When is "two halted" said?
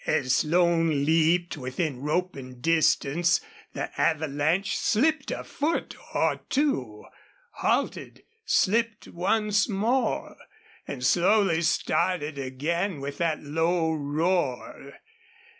6.49-8.23